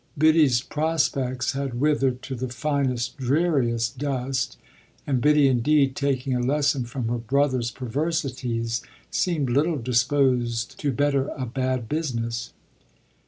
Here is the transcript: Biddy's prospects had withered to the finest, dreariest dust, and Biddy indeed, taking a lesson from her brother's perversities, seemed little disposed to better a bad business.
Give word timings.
Biddy's 0.17 0.61
prospects 0.63 1.51
had 1.51 1.79
withered 1.79 2.23
to 2.23 2.33
the 2.33 2.47
finest, 2.49 3.17
dreariest 3.17 3.99
dust, 3.99 4.57
and 5.05 5.21
Biddy 5.21 5.47
indeed, 5.47 5.95
taking 5.95 6.33
a 6.33 6.39
lesson 6.39 6.85
from 6.85 7.07
her 7.07 7.19
brother's 7.19 7.69
perversities, 7.69 8.81
seemed 9.11 9.51
little 9.51 9.77
disposed 9.77 10.79
to 10.79 10.91
better 10.91 11.27
a 11.37 11.45
bad 11.45 11.87
business. 11.87 12.51